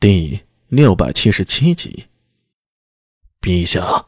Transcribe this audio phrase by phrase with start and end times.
[0.00, 2.06] 第六百七十七集，
[3.40, 4.06] 陛下，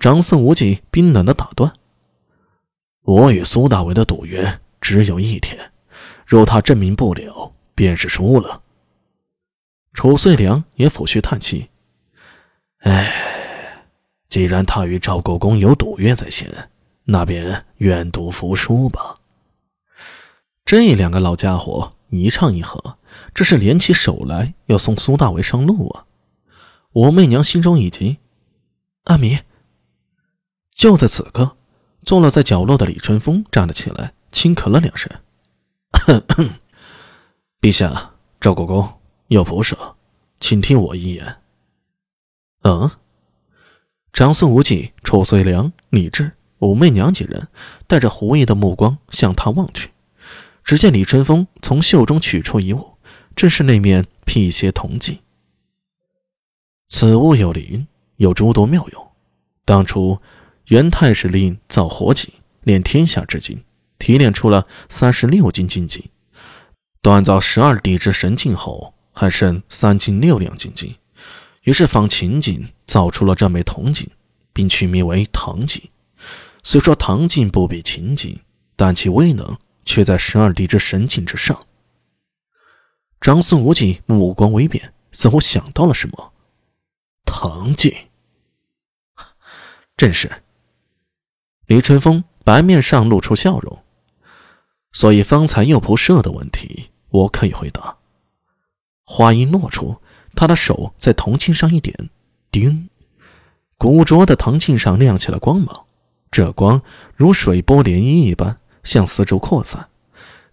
[0.00, 1.72] 长孙无忌冰冷的打断
[3.02, 5.70] ：“我与苏大伟的赌约只有一天，
[6.26, 8.60] 若他证明不了，便是输了。”
[9.94, 11.70] 楚遂良也抚须叹息
[12.82, 13.86] ：“唉，
[14.28, 16.72] 既然他与赵国公有赌约在先，
[17.04, 19.20] 那便愿赌服输吧。”
[20.66, 22.96] 这两个老家伙一唱一和。
[23.34, 26.06] 这是联起手来要送苏大为上路啊！
[26.92, 28.18] 武媚娘心中一急，
[29.04, 29.38] 阿弥。
[30.74, 31.56] 就在此刻，
[32.04, 35.10] 坐落在角落的李春风站了起来，轻咳了两声
[37.60, 39.96] ：“陛下，赵国公有不舍，
[40.40, 41.36] 请听我一言。”
[42.62, 42.90] 嗯，
[44.12, 47.48] 长孙无忌、褚遂良、李治、武媚娘几人
[47.86, 49.90] 带着狐疑的目光向他望去，
[50.64, 52.89] 只见李春风从袖中取出一物。
[53.40, 55.18] 正是那面辟邪铜镜。
[56.88, 57.86] 此物有灵，
[58.16, 59.10] 有诸多妙用。
[59.64, 60.20] 当初
[60.66, 62.30] 元太师令造火井，
[62.64, 63.64] 炼天下之精，
[63.98, 66.04] 提炼出了三十六斤金晶。
[67.00, 70.94] 锻造十二地之神镜后，还剩三斤六两金晶。
[71.62, 74.06] 于是仿秦镜造出了这枚铜镜，
[74.52, 75.82] 并取名为唐镜。
[76.62, 78.38] 虽说唐镜不比秦镜，
[78.76, 79.56] 但其威能
[79.86, 81.58] 却在十二地之神镜之上。
[83.20, 86.32] 长孙无忌目光微变，似乎想到了什么。
[87.26, 87.92] 唐镜，
[89.94, 90.42] 正是。
[91.66, 93.78] 李春风白面上露出笑容。
[94.92, 97.98] 所以方才右仆射的问题，我可以回答。
[99.04, 100.00] 话音落出，
[100.34, 102.08] 他的手在铜镜上一点，
[102.50, 102.88] 叮，
[103.76, 105.84] 古拙的铜镜上亮起了光芒。
[106.30, 106.80] 这光
[107.14, 109.90] 如水波涟漪一般向四周扩散。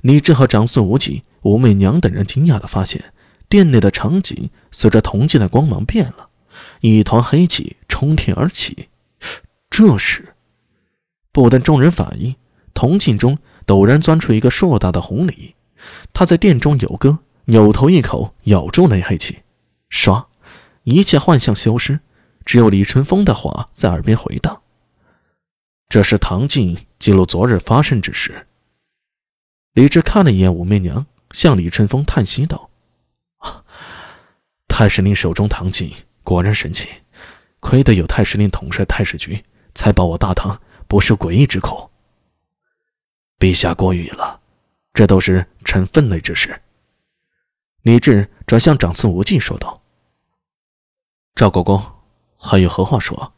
[0.02, 1.24] 李治和长孙无忌。
[1.48, 3.14] 武媚娘等人惊讶地发现，
[3.48, 6.30] 殿内的场景随着铜镜的光芒变了，
[6.82, 8.90] 一团黑气冲天而起。
[9.70, 10.36] 这时，
[11.32, 12.36] 不等众人反应，
[12.74, 15.56] 铜镜中陡然钻出一个硕大的红鲤，
[16.12, 19.38] 他在殿中游歌，扭头一口咬住那黑气，
[19.90, 20.26] 唰，
[20.84, 22.02] 一切幻象消失，
[22.44, 24.62] 只有李春风的话在耳边回荡。
[25.88, 28.48] 这是唐镜记录昨日发生之事。
[29.72, 31.06] 李治看了一眼武媚娘。
[31.32, 32.70] 向李春风叹息道
[34.68, 35.94] ：“太师令手中唐镜
[36.24, 36.88] 果然神奇，
[37.60, 39.44] 亏得有太师令统帅太史局，
[39.76, 41.92] 才保我大唐不受诡异之口。
[43.38, 44.42] 陛下过誉了，
[44.94, 46.62] 这都是臣分内之事。”
[47.84, 49.82] 李治转向长孙无忌说道
[51.36, 51.84] ：“赵国公
[52.38, 53.34] 还有何话说？”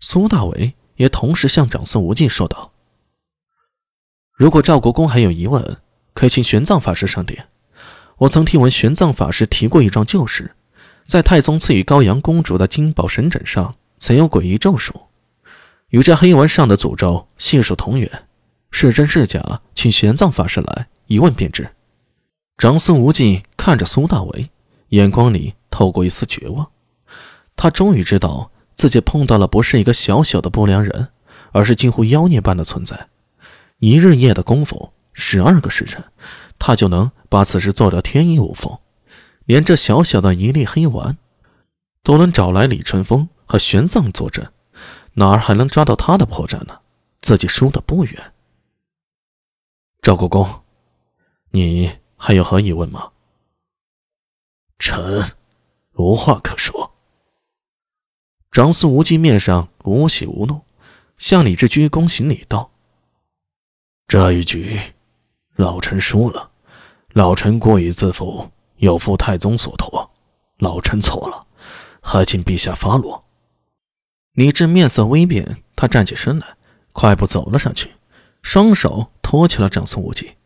[0.00, 2.72] 苏大伟也同时向长孙无忌说道
[4.32, 5.78] ：“如果赵国公还有疑问。”
[6.14, 7.48] 可请玄奘法师上殿。
[8.18, 10.56] 我曾听闻玄奘法师提过一桩旧事，
[11.04, 15.02] 在太宗赐予高阳公主的金宝神枕上，曾有诡异咒术，
[15.90, 18.10] 与这黑纹上的诅咒系数同源。
[18.70, 21.68] 是真是假，请玄奘法师来一问便知。
[22.56, 24.50] 长孙无忌看着苏大为，
[24.88, 26.68] 眼光里透过一丝绝望。
[27.56, 31.08] 他终于知道自己碰到了不是一个小小的不良人，
[31.52, 33.08] 而是近乎妖孽般的存在。
[33.78, 34.92] 一日夜的功夫。
[35.20, 36.12] 十二个时辰，
[36.60, 38.78] 他就能把此事做得天衣无缝。
[39.46, 41.18] 连这小小的一粒黑丸，
[42.04, 44.52] 都能找来李春风和玄奘坐镇，
[45.14, 46.80] 哪儿还能抓到他的破绽呢？
[47.20, 48.32] 自己输的不远。
[50.02, 50.62] 赵国公，
[51.50, 53.10] 你还有何疑问吗？
[54.78, 55.32] 臣
[55.94, 56.94] 无话可说。
[58.52, 60.60] 长孙无忌面上无喜无怒，
[61.18, 62.70] 向李治鞠躬行礼道
[64.06, 64.78] ：“这一局。”
[65.58, 66.50] 老臣输了，
[67.14, 70.08] 老臣过于自负，有负太宗所托，
[70.58, 71.48] 老臣错了，
[72.00, 73.24] 还请陛下发落。
[74.34, 76.56] 李治面色微变，他站起身来，
[76.92, 77.90] 快步走了上去，
[78.40, 80.36] 双手托起了长孙无忌。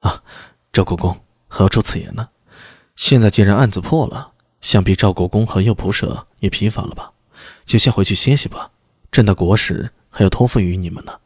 [0.00, 0.22] 啊，
[0.70, 1.18] 赵国公
[1.48, 2.28] 何出此言呢？
[2.96, 7.12] 现在既然案子破了，想必赵国公和右仆射也疲乏了吧？
[7.64, 8.72] 就先回去歇息吧。
[9.10, 11.18] 朕的国事还要托付于你们呢，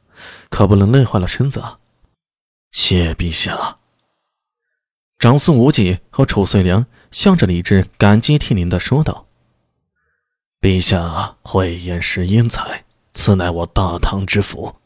[0.48, 1.80] 可不能累坏了身子啊。
[2.70, 3.78] 谢陛下。
[5.18, 9.26] 长孙无忌和褚遂良向着李治感激涕零的说道
[10.60, 14.76] ：“陛下慧眼识英才，此乃我大唐之福。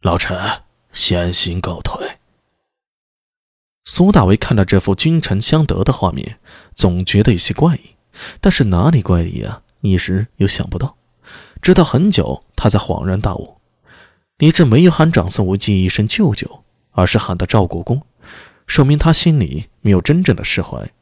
[0.00, 0.62] 老臣
[0.92, 2.18] 先行告退。”
[3.84, 6.38] 苏大为看到这幅君臣相得的画面，
[6.74, 7.96] 总觉得有些怪异，
[8.40, 9.62] 但是哪里怪异啊？
[9.82, 10.96] 一时又想不到。
[11.60, 13.53] 直到很久，他才恍然大悟。
[14.44, 18.02] 李治没有喊长孙无忌一声舅舅，而是喊的赵国公。
[18.66, 20.92] 说明他心里没有真正的释怀，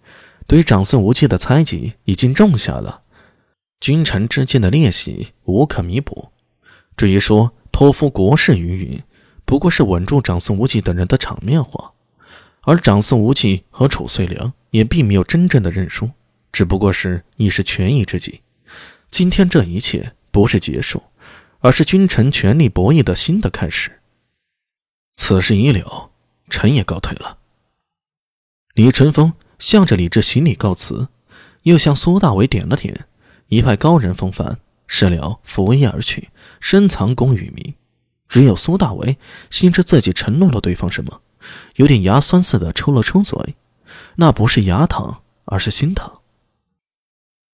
[0.46, 3.02] 对于长孙无忌的猜忌已经种下了。
[3.80, 6.28] 君臣之间的裂隙无可弥补。
[6.96, 9.02] 至于说托付国事云云，
[9.44, 11.94] 不过是稳住长孙无忌等人的场面话。
[12.60, 16.08] 而长孙无忌和褚遂良也并没有真正的认输，
[16.52, 18.42] 只不过是一时权宜之计。
[19.10, 21.02] 今天这一切不是结束，
[21.62, 24.00] 而是君臣权力博弈的新的开始。
[25.14, 26.10] 此事已了，
[26.50, 27.38] 臣也告退了。
[28.74, 31.08] 李淳风向着李治行礼告辞，
[31.62, 33.06] 又向苏大伟点了点，
[33.48, 36.30] 一派高人风范，事了拂衣而去，
[36.60, 37.74] 深藏功与名。
[38.28, 39.18] 只有苏大伟
[39.50, 41.20] 心知自己承诺了对方什么。
[41.76, 43.54] 有点牙酸似的抽了抽嘴，
[44.16, 46.20] 那不是牙疼，而是心疼。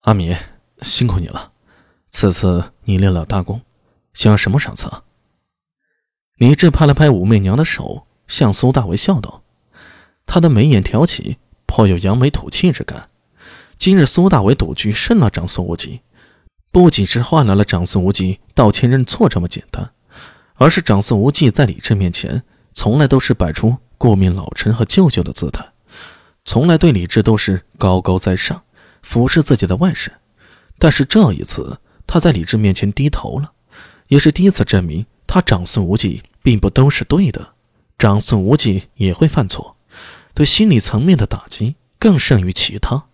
[0.03, 0.37] 阿米，
[0.83, 1.53] 辛苦你了，
[2.11, 3.61] 此次你立了大功，
[4.19, 4.91] 想要什么赏赐？
[6.39, 9.45] 李治拍了拍武媚娘的手，向苏大为笑道
[10.27, 11.37] ：“他的眉眼挑起，
[11.67, 13.11] 颇有扬眉吐气之感。
[13.77, 16.01] 今日苏大为赌局胜了长孙无忌，
[16.73, 19.93] 不仅是换来了长孙无忌道歉认错这么简单，
[20.55, 22.43] 而是长孙无忌在李治面前。”
[22.75, 25.65] 从来都是摆出顾命老臣和舅舅的姿态，
[26.45, 28.65] 从来对李治都是高高在上，
[29.01, 30.11] 俯视自己的外甥。
[30.77, 33.53] 但是这一次，他在李治面前低头了，
[34.09, 37.55] 也是第一次证明他长孙无忌并不都是对的。
[37.97, 39.77] 长孙无忌也会犯错，
[40.35, 43.07] 对心理层面的打击更胜于其他。